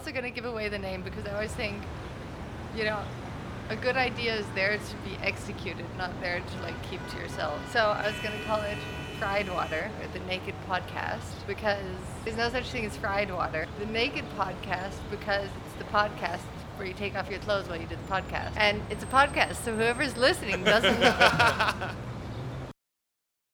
also 0.00 0.12
going 0.12 0.24
to 0.24 0.30
give 0.30 0.46
away 0.46 0.66
the 0.70 0.78
name 0.78 1.02
because 1.02 1.26
I 1.26 1.34
always 1.34 1.52
think, 1.52 1.76
you 2.74 2.84
know, 2.84 2.98
a 3.68 3.76
good 3.76 3.98
idea 3.98 4.34
is 4.34 4.46
there 4.54 4.78
to 4.78 4.96
be 5.06 5.14
executed, 5.22 5.84
not 5.98 6.10
there 6.22 6.40
to 6.40 6.62
like 6.62 6.82
keep 6.90 7.06
to 7.10 7.18
yourself. 7.18 7.60
So 7.70 7.80
I 7.80 8.06
was 8.06 8.18
going 8.22 8.36
to 8.36 8.44
call 8.46 8.62
it 8.62 8.78
Fried 9.18 9.50
Water 9.50 9.90
or 10.00 10.18
the 10.18 10.24
Naked 10.24 10.54
Podcast 10.66 11.46
because 11.46 11.84
there's 12.24 12.38
no 12.38 12.48
such 12.48 12.70
thing 12.70 12.86
as 12.86 12.96
fried 12.96 13.30
water. 13.30 13.66
The 13.78 13.84
Naked 13.84 14.24
Podcast 14.38 14.96
because 15.10 15.50
it's 15.66 15.74
the 15.76 15.84
podcast 15.92 16.40
where 16.78 16.88
you 16.88 16.94
take 16.94 17.14
off 17.14 17.28
your 17.28 17.40
clothes 17.40 17.68
while 17.68 17.78
you 17.78 17.86
do 17.86 17.96
the 17.96 18.10
podcast. 18.10 18.52
And 18.56 18.80
it's 18.88 19.04
a 19.04 19.08
podcast, 19.08 19.56
so 19.56 19.76
whoever's 19.76 20.16
listening 20.16 20.64
doesn't 20.64 20.98